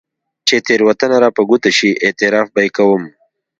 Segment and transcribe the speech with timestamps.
[0.47, 3.03] چې تېروتنه راپه ګوته شي، اعتراف به يې کوم.